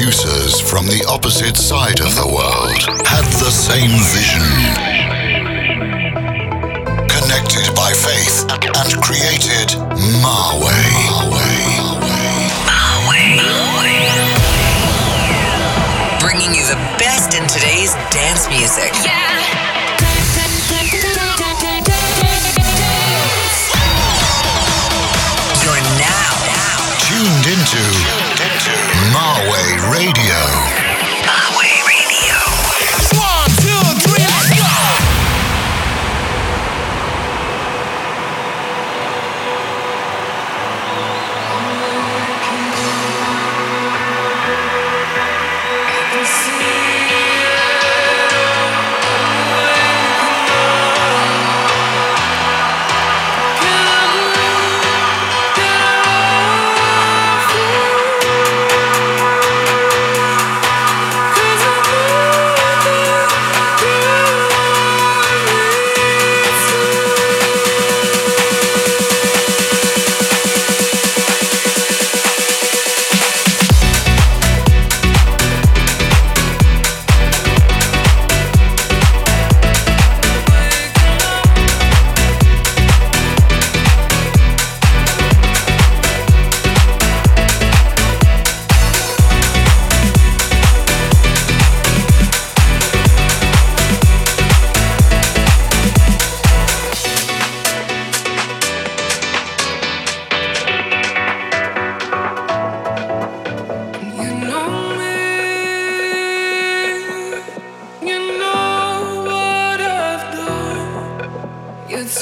[0.00, 4.40] producers from the opposite side of the world had the same vision.
[7.04, 9.76] Connected by faith and created
[10.24, 10.88] Marway.
[12.64, 13.36] Marway.
[16.18, 18.96] Bringing you the best in today's dance music.
[25.60, 26.40] You're now,
[27.04, 28.09] Tuned into Marway
[30.00, 30.29] Radio.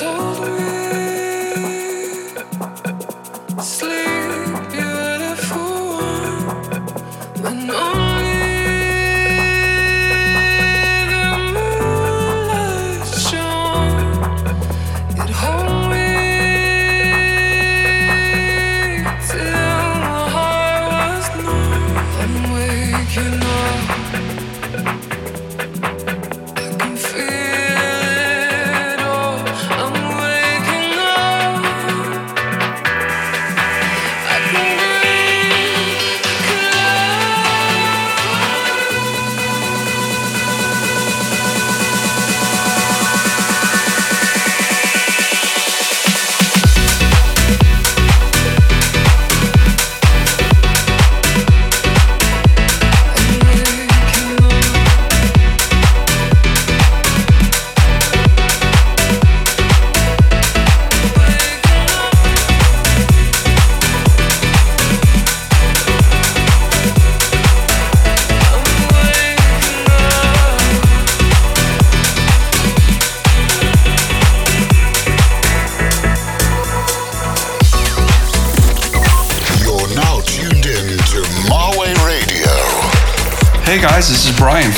[0.01, 0.28] You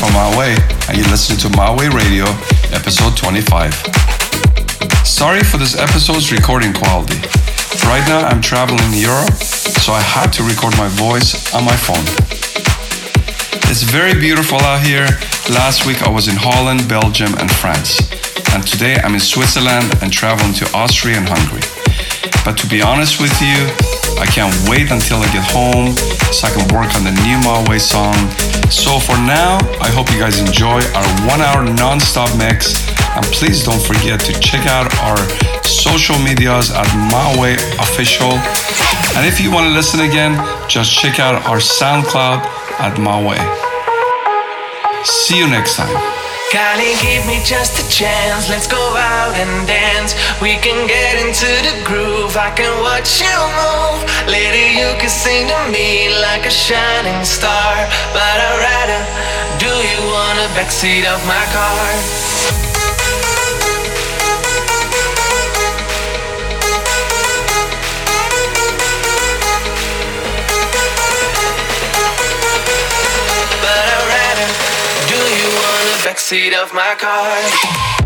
[0.00, 0.56] from My Way,
[0.88, 2.24] and you're listening to My Way Radio,
[2.72, 3.68] episode 25.
[5.04, 7.20] Sorry for this episode's recording quality.
[7.84, 11.76] Right now, I'm traveling in Europe, so I had to record my voice on my
[11.76, 12.00] phone.
[13.68, 15.04] It's very beautiful out here.
[15.52, 18.00] Last week, I was in Holland, Belgium, and France.
[18.56, 21.60] And today, I'm in Switzerland and traveling to Austria and Hungary.
[22.42, 23.68] But to be honest with you,
[24.16, 25.92] I can't wait until I get home
[26.32, 28.16] so I can work on the new Malway song.
[28.70, 32.86] So for now, I hope you guys enjoy our one hour non-stop mix.
[33.16, 35.18] And please don't forget to check out our
[35.64, 38.32] social medias at Malway Official.
[39.18, 40.38] And if you want to listen again,
[40.68, 42.40] just check out our SoundCloud
[42.78, 43.38] at Malway.
[45.04, 46.19] See you next time.
[46.50, 48.50] Kylie, give me just a chance.
[48.50, 50.18] Let's go out and dance.
[50.42, 52.36] We can get into the groove.
[52.36, 54.02] I can watch you move.
[54.26, 57.86] Lady, you can sing to me like a shining star.
[58.10, 59.00] But I'd rather
[59.62, 62.29] do you on the backseat of my car.
[76.10, 77.99] Backseat of my car.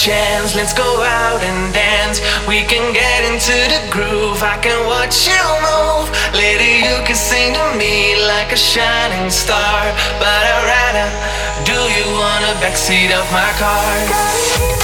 [0.00, 0.54] chance.
[0.56, 2.24] Let's go out and dance.
[2.48, 4.42] We can get into the groove.
[4.42, 6.08] I can watch you move.
[6.32, 9.84] Lady, you can sing to me like a shining star.
[10.16, 11.08] But I'd rather
[11.68, 14.80] do you on the backseat of my car.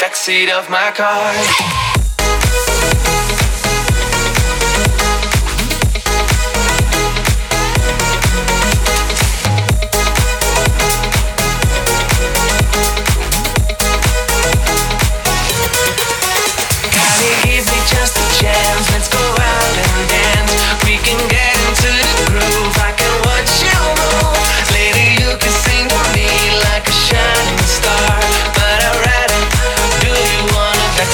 [0.00, 1.79] backseat of my car.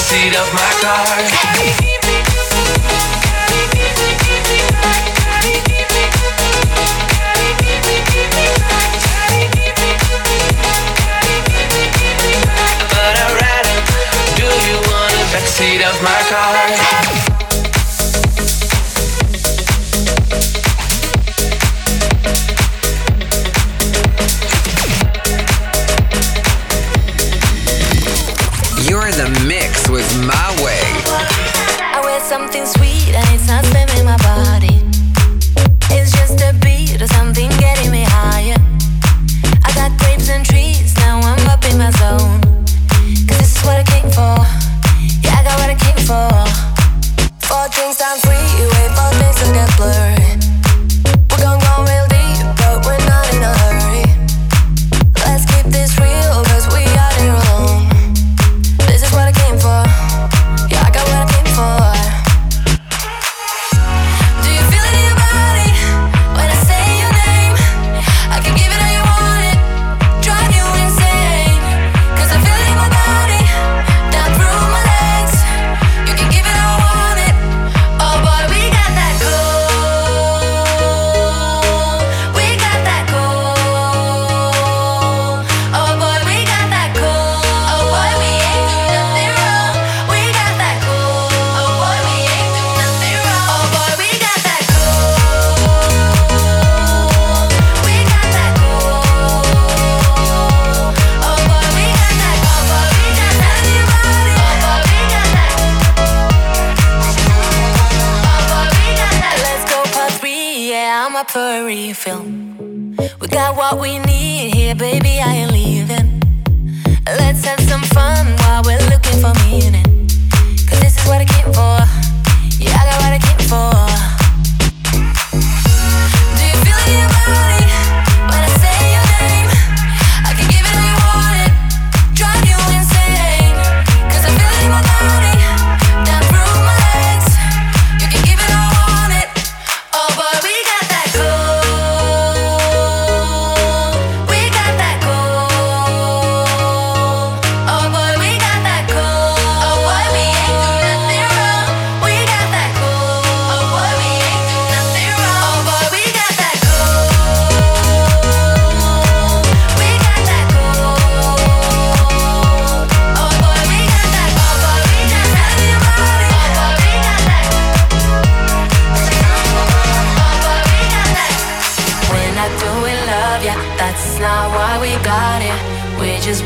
[0.07, 0.46] seat up.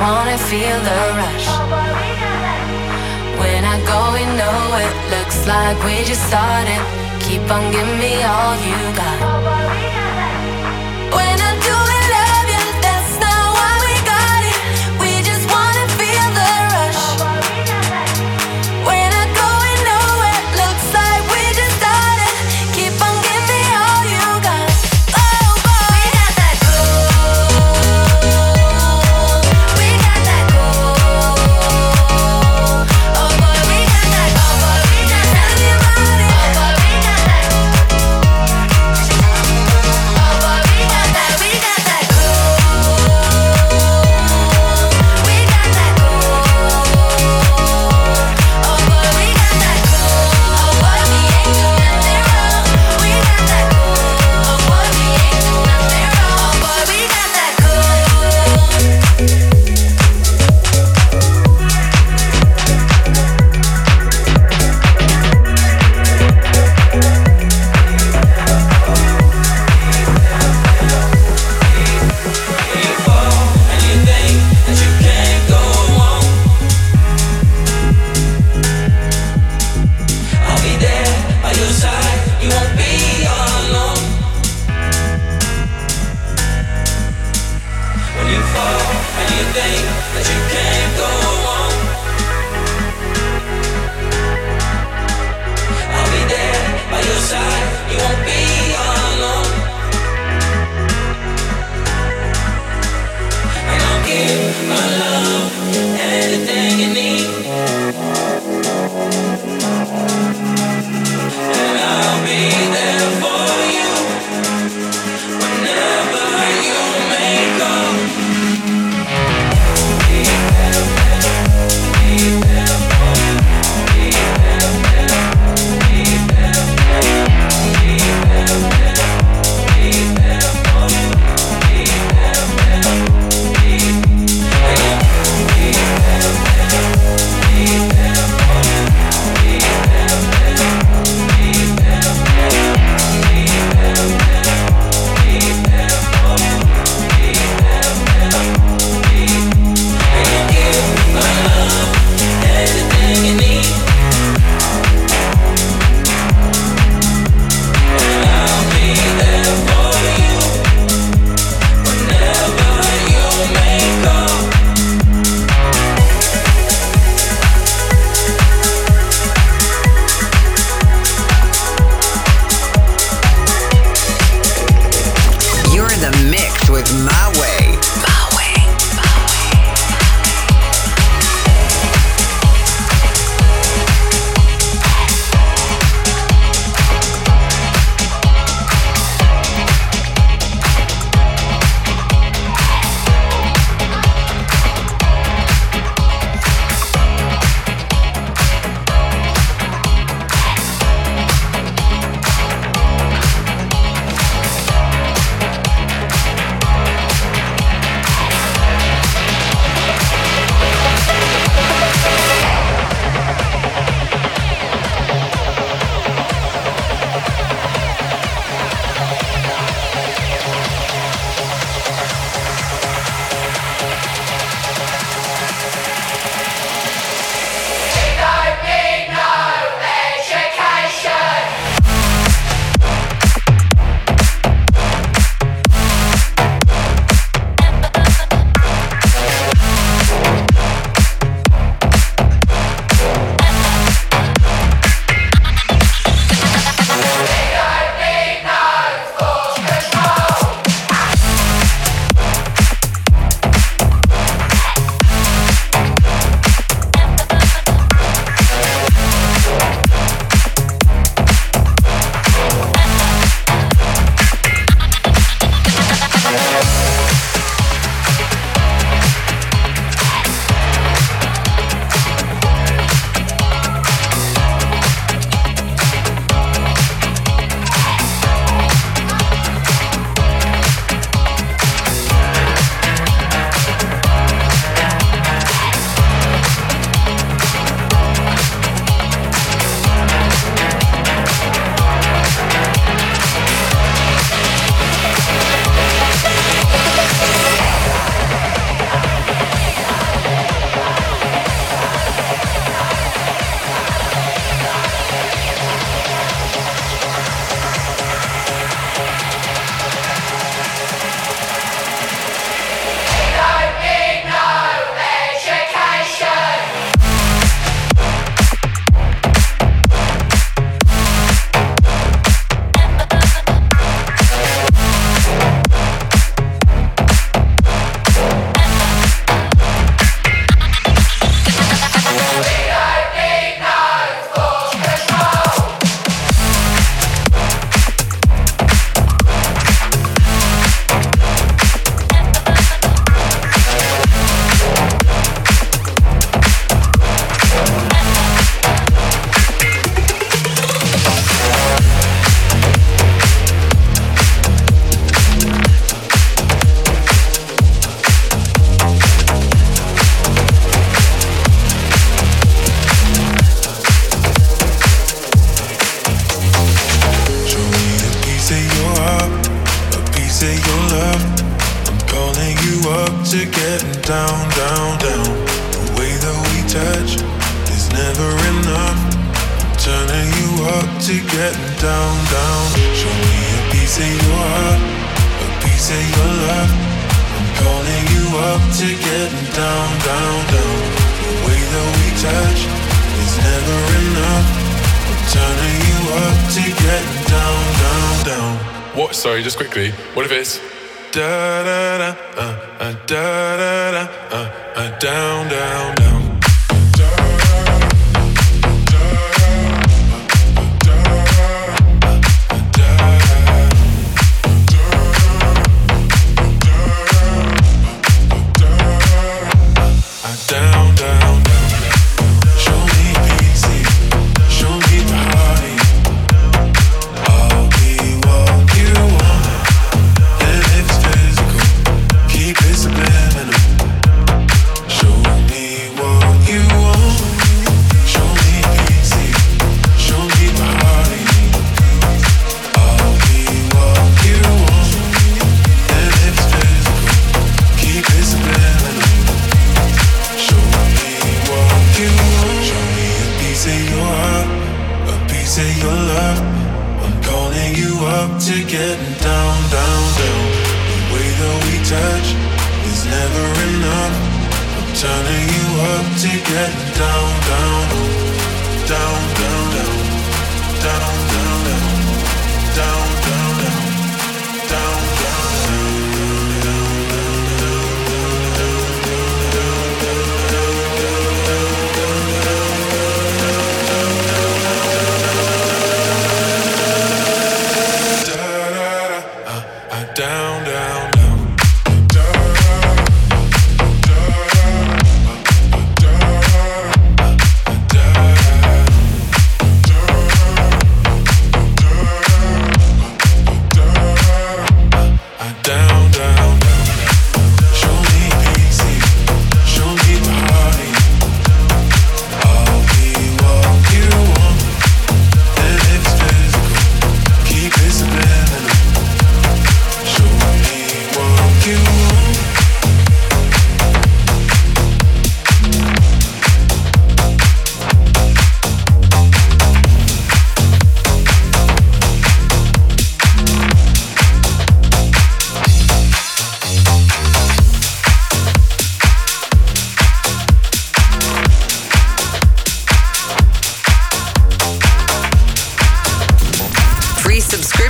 [0.02, 1.48] wanna feel the rush.
[3.42, 6.82] When I go, we know it looks like we just started.
[7.26, 9.21] Keep on giving me all you got.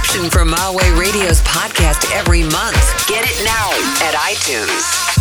[0.01, 3.07] subscription for My Way Radio's podcast every month.
[3.07, 3.71] Get it now
[4.07, 5.20] at iTunes.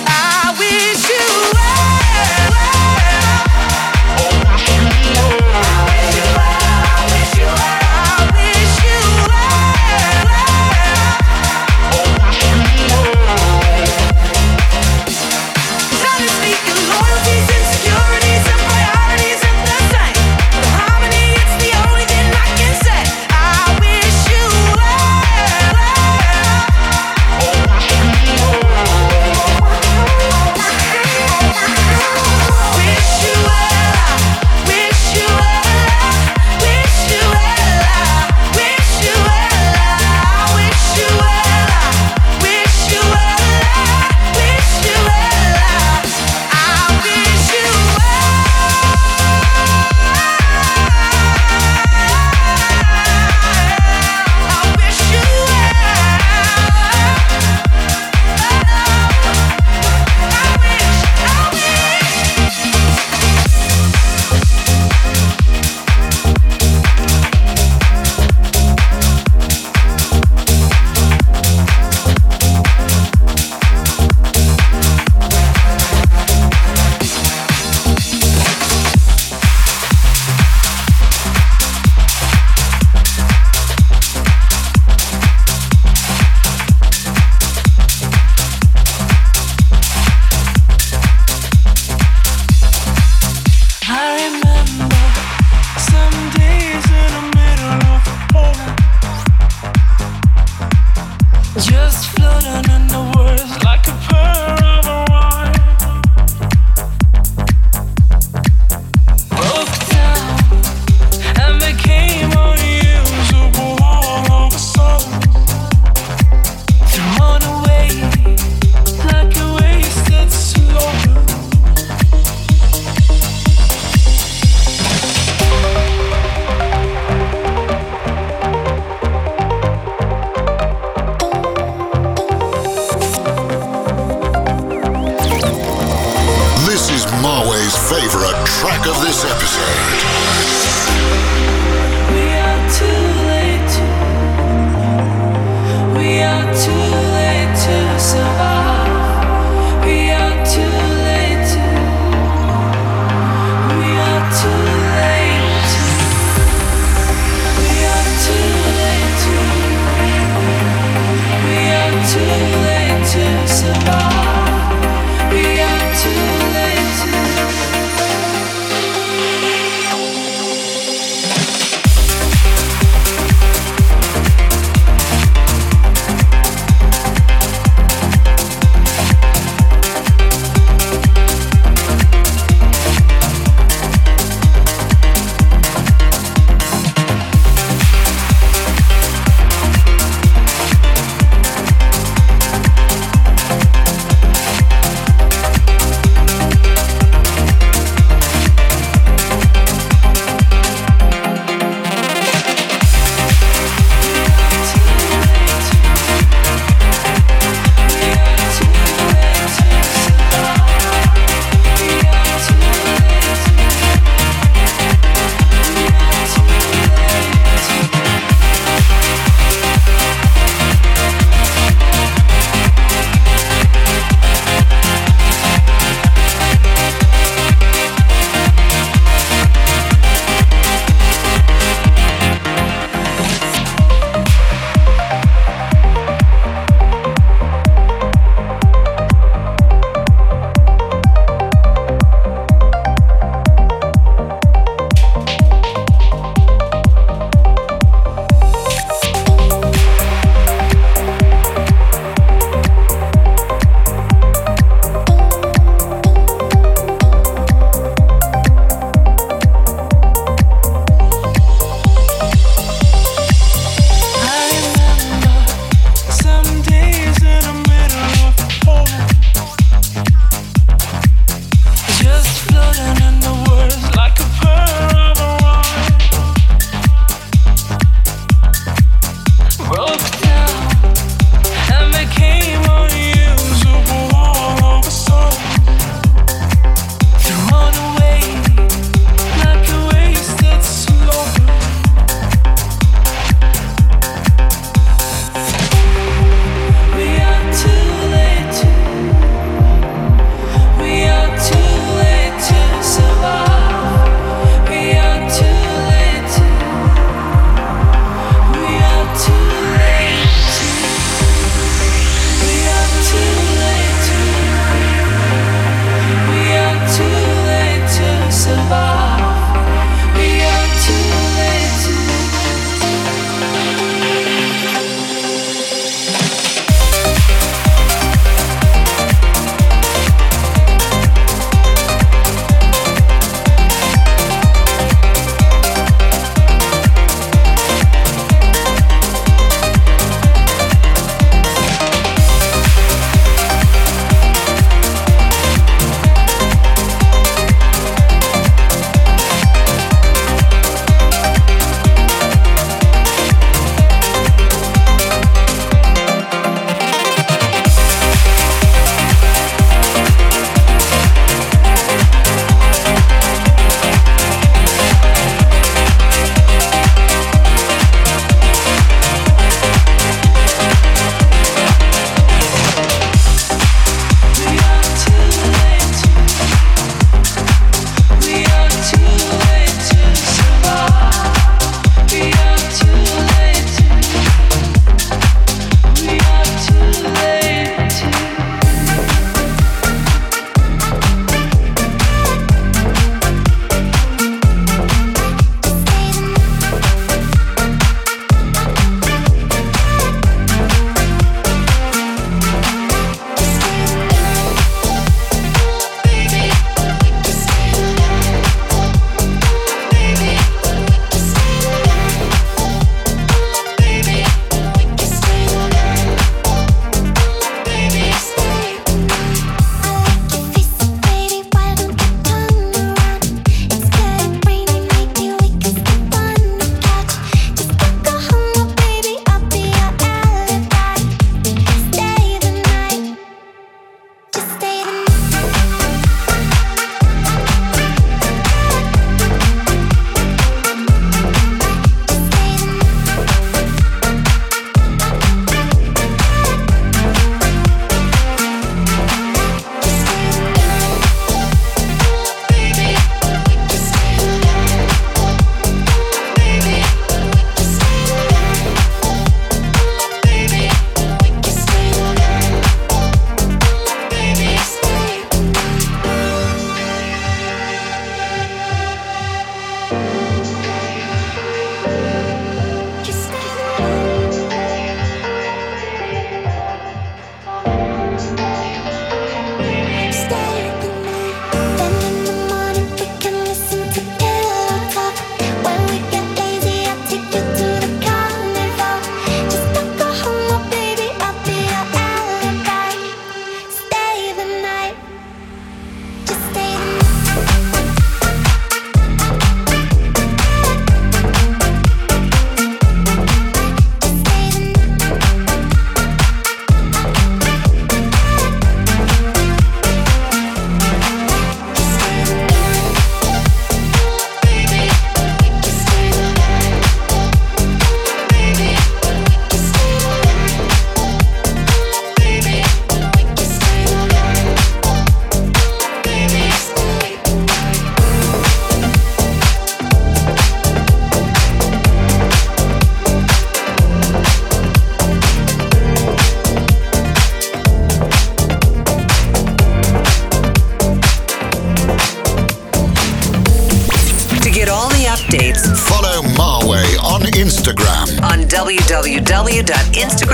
[548.77, 550.30] www.instagram.com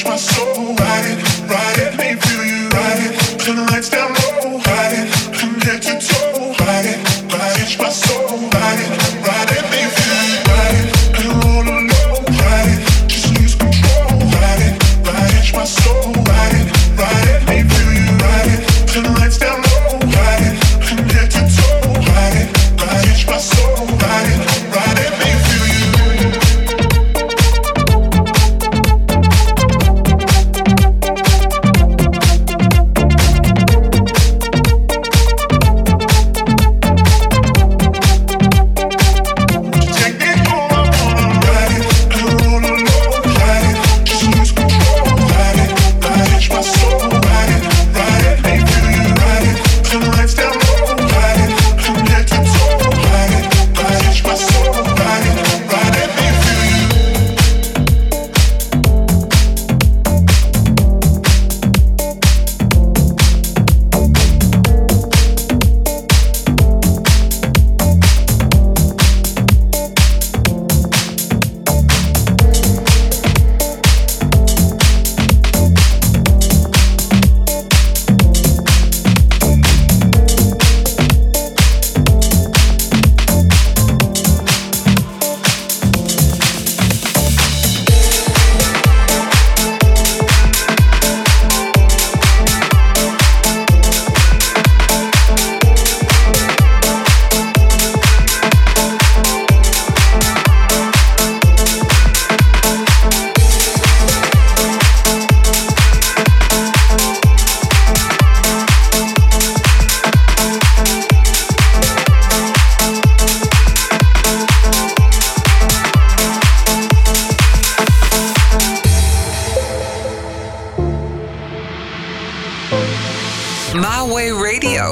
[0.00, 0.74] it, my soul.
[0.74, 1.35] Ride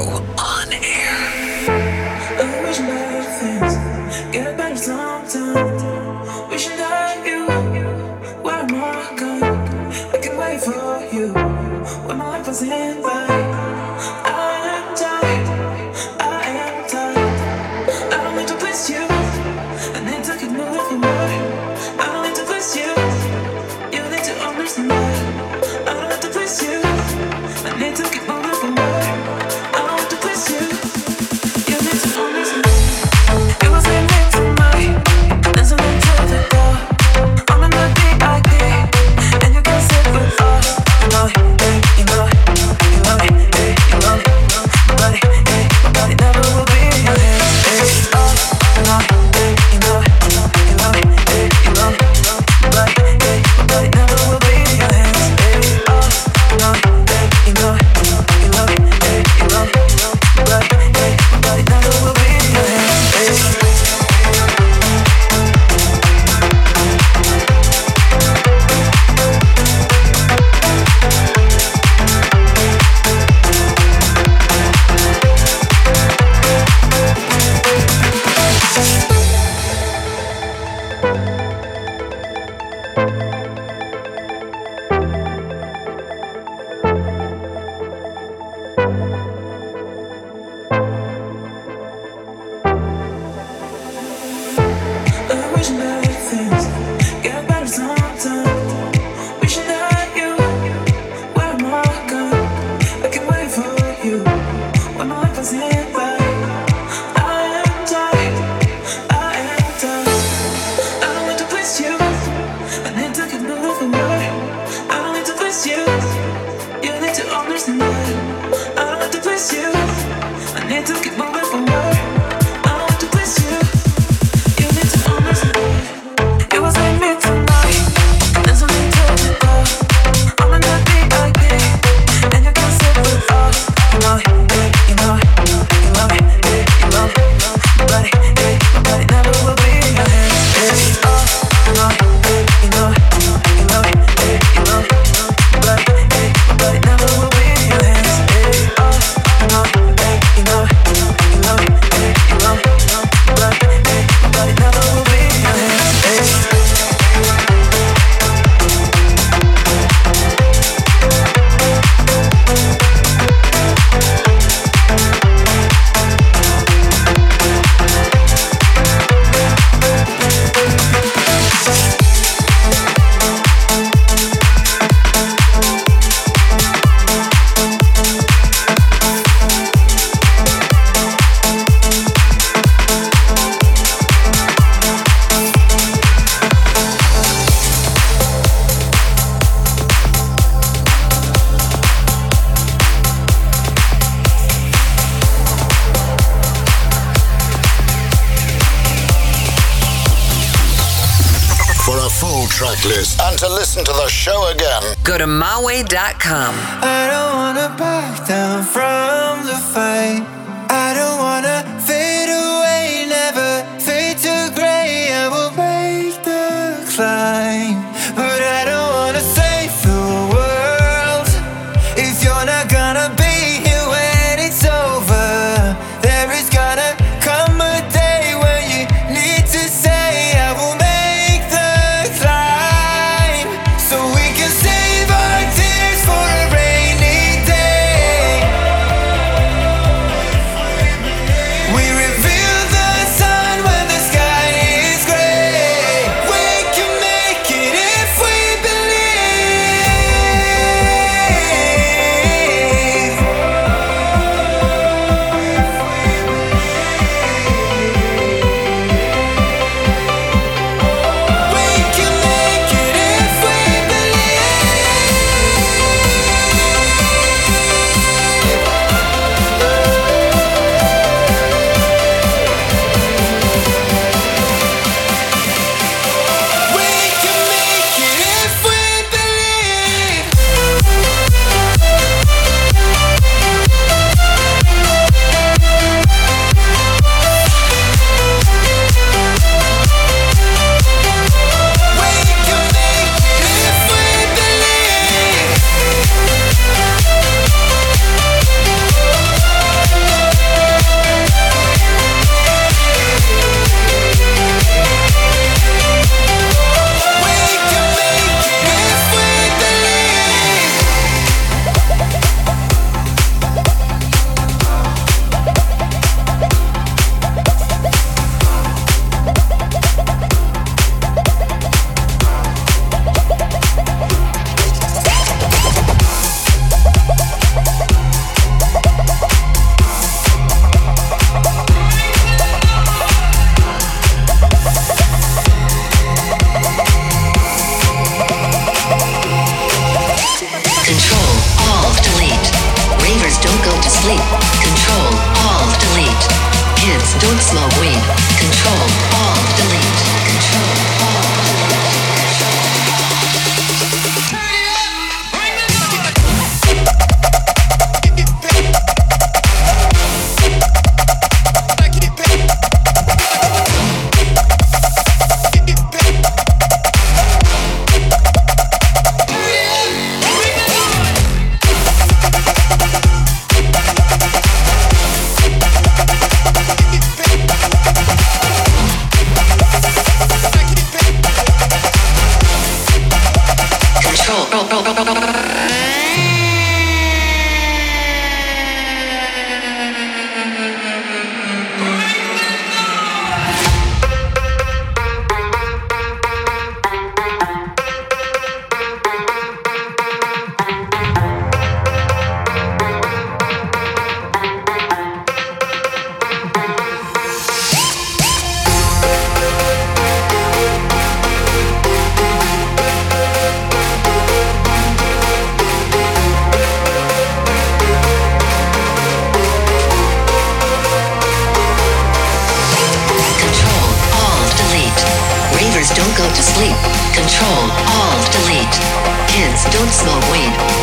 [0.05, 0.34] Radio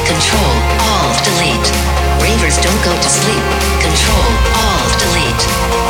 [0.06, 1.70] Control, Alt, delete.
[2.22, 3.44] Ravers don't go to sleep.
[3.80, 5.81] Control, Alt, delete.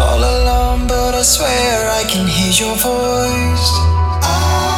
[0.00, 3.68] all alone, but I swear I can hear your voice.
[4.32, 4.70] Ah,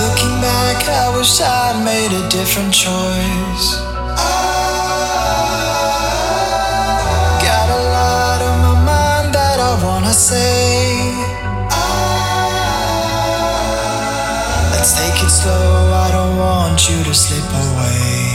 [0.00, 3.66] looking back, I wish I'd made a different choice.
[4.16, 4.38] Ah,
[7.48, 11.12] got a lot on my mind that I wanna say.
[11.70, 12.60] Ah,
[14.72, 18.27] let's take it slow, I don't want you to slip away.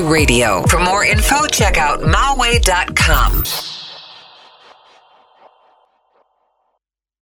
[0.00, 0.62] Radio.
[0.62, 2.91] For more info, check out myway.com.